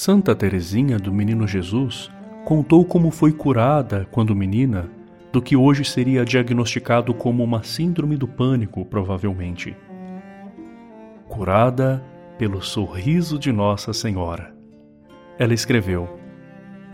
Santa 0.00 0.32
Teresinha 0.32 0.96
do 0.96 1.12
Menino 1.12 1.44
Jesus 1.44 2.08
contou 2.44 2.84
como 2.84 3.10
foi 3.10 3.32
curada 3.32 4.06
quando 4.12 4.32
menina 4.32 4.88
do 5.32 5.42
que 5.42 5.56
hoje 5.56 5.84
seria 5.84 6.24
diagnosticado 6.24 7.12
como 7.12 7.42
uma 7.42 7.64
síndrome 7.64 8.16
do 8.16 8.28
pânico, 8.28 8.84
provavelmente. 8.84 9.76
Curada 11.26 12.00
pelo 12.38 12.62
sorriso 12.62 13.40
de 13.40 13.50
Nossa 13.50 13.92
Senhora. 13.92 14.54
Ela 15.36 15.52
escreveu: 15.52 16.08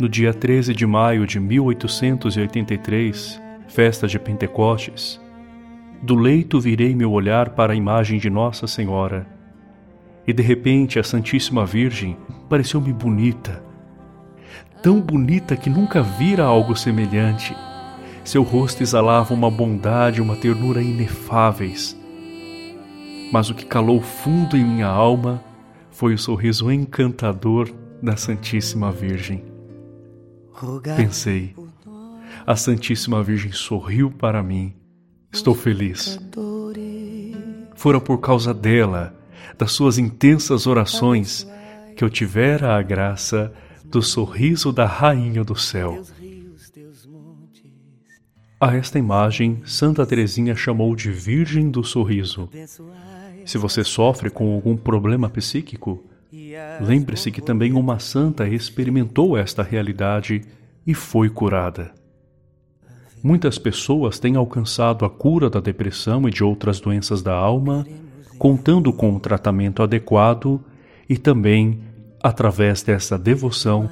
No 0.00 0.08
dia 0.08 0.32
13 0.32 0.72
de 0.72 0.86
maio 0.86 1.26
de 1.26 1.38
1883, 1.38 3.38
festa 3.68 4.08
de 4.08 4.18
Pentecostes, 4.18 5.20
do 6.02 6.14
leito 6.14 6.58
virei 6.58 6.96
meu 6.96 7.12
olhar 7.12 7.50
para 7.50 7.74
a 7.74 7.76
imagem 7.76 8.18
de 8.18 8.30
Nossa 8.30 8.66
Senhora, 8.66 9.33
e 10.26 10.32
de 10.32 10.42
repente 10.42 10.98
a 10.98 11.04
Santíssima 11.04 11.66
Virgem 11.66 12.16
pareceu-me 12.48 12.92
bonita, 12.92 13.62
tão 14.82 15.00
bonita 15.00 15.56
que 15.56 15.70
nunca 15.70 16.02
vira 16.02 16.44
algo 16.44 16.76
semelhante. 16.76 17.56
Seu 18.24 18.42
rosto 18.42 18.82
exalava 18.82 19.34
uma 19.34 19.50
bondade 19.50 20.18
e 20.18 20.22
uma 20.22 20.36
ternura 20.36 20.80
inefáveis. 20.80 21.96
Mas 23.32 23.50
o 23.50 23.54
que 23.54 23.66
calou 23.66 24.00
fundo 24.00 24.56
em 24.56 24.64
minha 24.64 24.86
alma 24.86 25.42
foi 25.90 26.14
o 26.14 26.18
sorriso 26.18 26.70
encantador 26.70 27.70
da 28.02 28.16
Santíssima 28.16 28.90
Virgem. 28.90 29.44
Pensei, 30.96 31.54
a 32.46 32.56
Santíssima 32.56 33.22
Virgem 33.22 33.52
sorriu 33.52 34.10
para 34.10 34.42
mim. 34.42 34.74
Estou 35.32 35.54
feliz. 35.54 36.18
Fora 37.74 38.00
por 38.00 38.18
causa 38.18 38.54
dela, 38.54 39.14
das 39.58 39.72
suas 39.72 39.98
intensas 39.98 40.66
orações, 40.66 41.46
que 41.96 42.04
eu 42.04 42.10
tivera 42.10 42.76
a 42.76 42.82
graça 42.82 43.52
do 43.84 44.02
sorriso 44.02 44.72
da 44.72 44.86
Rainha 44.86 45.44
do 45.44 45.56
Céu. 45.56 46.02
A 48.60 48.74
esta 48.74 48.98
imagem, 48.98 49.60
Santa 49.64 50.06
Teresinha 50.06 50.54
chamou 50.54 50.96
de 50.96 51.10
Virgem 51.10 51.70
do 51.70 51.84
Sorriso. 51.84 52.48
Se 53.44 53.58
você 53.58 53.84
sofre 53.84 54.30
com 54.30 54.54
algum 54.54 54.76
problema 54.76 55.28
psíquico, 55.28 56.02
lembre-se 56.80 57.30
que 57.30 57.42
também 57.42 57.72
uma 57.72 57.98
santa 57.98 58.48
experimentou 58.48 59.36
esta 59.36 59.62
realidade 59.62 60.42
e 60.86 60.94
foi 60.94 61.28
curada. 61.28 61.92
Muitas 63.22 63.58
pessoas 63.58 64.18
têm 64.18 64.36
alcançado 64.36 65.04
a 65.04 65.10
cura 65.10 65.48
da 65.48 65.60
depressão 65.60 66.28
e 66.28 66.30
de 66.30 66.42
outras 66.44 66.80
doenças 66.80 67.22
da 67.22 67.34
alma, 67.34 67.86
contando 68.38 68.92
com 68.92 69.10
um 69.10 69.18
tratamento 69.18 69.82
adequado 69.82 70.60
e 71.08 71.16
também 71.16 71.80
através 72.22 72.82
dessa 72.82 73.18
devoção, 73.18 73.90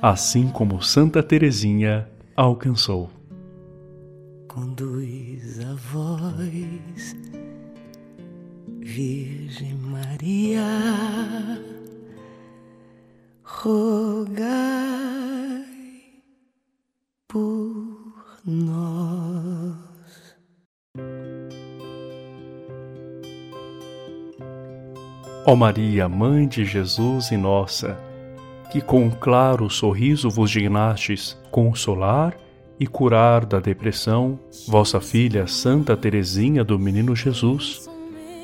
assim 0.00 0.48
como 0.48 0.82
Santa 0.82 1.22
Teresinha 1.22 2.08
alcançou. 2.36 3.10
Conduz 4.48 5.60
a 5.60 5.74
voz, 5.74 7.16
Virgem 8.80 9.74
Maria, 9.74 10.62
rogai 13.42 14.95
Ó 25.48 25.54
Maria, 25.54 26.08
Mãe 26.08 26.48
de 26.48 26.64
Jesus 26.64 27.30
e 27.30 27.36
nossa, 27.36 27.96
que 28.72 28.80
com 28.80 29.04
um 29.04 29.10
claro 29.10 29.70
sorriso 29.70 30.28
vos 30.28 30.50
dignastes 30.50 31.38
consolar 31.52 32.36
e 32.80 32.86
curar 32.88 33.46
da 33.46 33.60
depressão 33.60 34.40
vossa 34.66 35.00
filha 35.00 35.46
Santa 35.46 35.96
Teresinha 35.96 36.64
do 36.64 36.76
Menino 36.76 37.14
Jesus, 37.14 37.88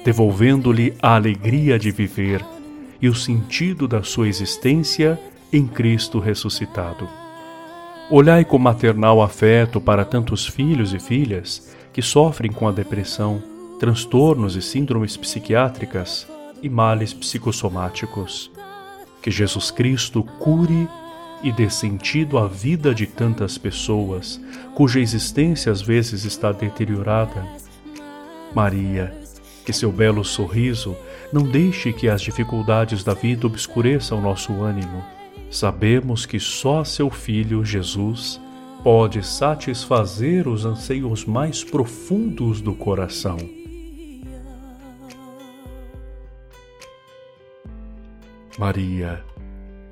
devolvendo-lhe 0.05 0.95
a 1.03 1.17
alegria 1.17 1.77
de 1.77 1.91
viver 1.91 2.41
e 3.01 3.09
o 3.09 3.15
sentido 3.17 3.89
da 3.89 4.05
sua 4.05 4.29
existência 4.29 5.19
em 5.53 5.67
Cristo 5.67 6.21
ressuscitado. 6.21 7.09
Olhai 8.12 8.45
com 8.45 8.59
maternal 8.59 9.21
afeto 9.21 9.81
para 9.81 10.05
tantos 10.05 10.47
filhos 10.47 10.95
e 10.95 11.01
filhas 11.01 11.69
que 11.93 12.01
sofrem 12.01 12.53
com 12.53 12.69
a 12.69 12.71
depressão, 12.71 13.43
transtornos 13.81 14.55
e 14.55 14.62
síndromes 14.62 15.17
psiquiátricas 15.17 16.29
e 16.62 16.69
males 16.69 17.12
psicossomáticos. 17.12 18.50
Que 19.21 19.31
Jesus 19.31 19.71
Cristo 19.71 20.23
cure 20.39 20.89
e 21.43 21.50
dê 21.50 21.69
sentido 21.69 22.39
à 22.39 22.47
vida 22.47 22.95
de 22.95 23.06
tantas 23.06 23.59
pessoas 23.59 24.41
cuja 24.75 25.00
existência 25.00 25.73
às 25.73 25.83
vezes 25.83 26.25
está 26.25 26.53
deteriorada. 26.53 27.47
Maria, 28.55 29.12
que 29.65 29.73
seu 29.73 29.91
belo 29.91 30.25
sorriso 30.25 30.97
não 31.33 31.43
deixe 31.43 31.93
que 31.93 32.09
as 32.09 32.23
dificuldades 32.23 33.03
da 33.03 33.15
vida 33.15 33.47
obscureçam 33.47 34.21
nosso 34.21 34.53
ânimo 34.62 35.03
Sabemos 35.53 36.25
que 36.25 36.41
só 36.41 36.83
seu 36.83 37.11
Filho, 37.11 37.62
Jesus, 37.62 38.41
pode 38.83 39.23
satisfazer 39.23 40.49
os 40.49 40.65
anseios 40.65 41.27
mais 41.27 41.62
profundos 41.62 42.62
do 42.62 42.73
coração. 42.73 43.37
Maria, 48.62 49.25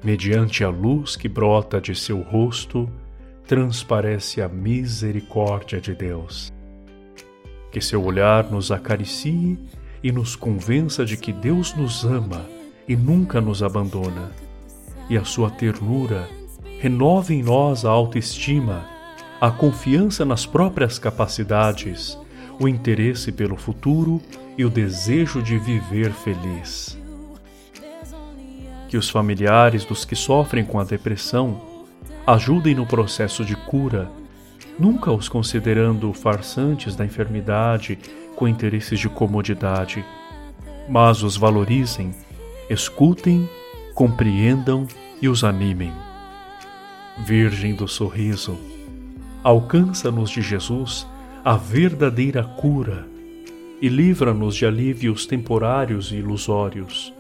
mediante 0.01 0.63
a 0.63 0.69
luz 0.69 1.17
que 1.17 1.29
brota 1.29 1.81
de 1.81 1.93
seu 1.93 2.21
rosto, 2.21 2.89
transparece 3.45 4.41
a 4.41 4.49
misericórdia 4.49 5.81
de 5.81 5.93
Deus. 5.93 6.53
Que 7.73 7.81
seu 7.81 8.01
olhar 8.05 8.49
nos 8.49 8.71
acaricie 8.71 9.59
e 10.05 10.13
nos 10.13 10.37
convença 10.37 11.05
de 11.05 11.17
que 11.17 11.33
Deus 11.33 11.75
nos 11.75 12.05
ama 12.05 12.47
e 12.87 12.95
nunca 12.95 13.41
nos 13.41 13.61
abandona 13.61 14.31
e 15.09 15.19
a 15.19 15.25
sua 15.25 15.51
ternura 15.51 16.29
renove 16.79 17.35
em 17.35 17.43
nós 17.43 17.85
a 17.85 17.91
autoestima, 17.91 18.87
a 19.41 19.51
confiança 19.51 20.25
nas 20.25 20.47
próprias 20.47 20.97
capacidades, 20.97 22.17
o 22.61 22.69
interesse 22.69 23.33
pelo 23.33 23.57
futuro 23.57 24.23
e 24.57 24.65
o 24.65 24.71
desejo 24.71 25.43
de 25.43 25.59
viver 25.59 26.13
feliz. 26.13 27.00
Que 28.91 28.99
os 28.99 29.09
familiares 29.09 29.85
dos 29.85 30.05
que 30.05 30.17
sofrem 30.17 30.65
com 30.65 30.81
a 30.81 30.85
depressão 30.85 31.63
ajudem 32.27 32.75
no 32.75 32.85
processo 32.85 33.45
de 33.45 33.55
cura, 33.55 34.11
nunca 34.77 35.13
os 35.13 35.29
considerando 35.29 36.13
farsantes 36.13 36.97
da 36.97 37.07
enfermidade 37.07 37.97
com 38.35 38.49
interesses 38.49 38.99
de 38.99 39.09
comodidade, 39.09 40.05
mas 40.89 41.23
os 41.23 41.37
valorizem, 41.37 42.13
escutem 42.69 43.49
compreendam 43.95 44.89
e 45.23 45.29
os 45.29 45.45
animem. 45.45 45.93
Virgem 47.19 47.77
do 47.77 47.87
sorriso, 47.87 48.59
alcança-nos 49.45 50.31
de 50.31 50.43
Jesus 50.43 51.07
a 51.45 51.57
verdadeira 51.57 52.43
cura 52.43 53.07
e 53.81 53.89
livra-nos 53.89 54.57
de 54.57 54.67
alívios 54.67 55.27
temporários 55.27 56.11
e 56.11 56.17
ilusórios. 56.17 57.20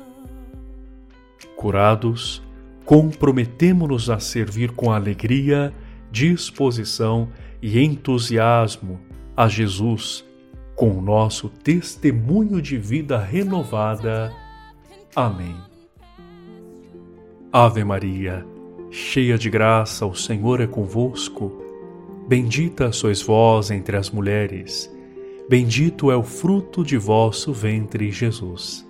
Curados, 1.60 2.42
comprometemo-nos 2.86 4.08
a 4.08 4.18
servir 4.18 4.70
com 4.70 4.90
alegria, 4.90 5.74
disposição 6.10 7.28
e 7.60 7.78
entusiasmo 7.78 8.98
a 9.36 9.46
Jesus 9.46 10.24
com 10.74 10.88
o 10.92 11.02
nosso 11.02 11.50
testemunho 11.50 12.62
de 12.62 12.78
vida 12.78 13.18
renovada. 13.18 14.32
Amém. 15.14 15.54
Ave 17.52 17.84
Maria, 17.84 18.42
cheia 18.90 19.36
de 19.36 19.50
graça, 19.50 20.06
o 20.06 20.14
Senhor 20.14 20.62
é 20.62 20.66
convosco. 20.66 21.52
Bendita 22.26 22.90
sois 22.90 23.20
vós 23.20 23.70
entre 23.70 23.98
as 23.98 24.08
mulheres, 24.08 24.90
bendito 25.46 26.10
é 26.10 26.16
o 26.16 26.22
fruto 26.22 26.82
de 26.82 26.96
vosso 26.96 27.52
ventre, 27.52 28.10
Jesus. 28.10 28.89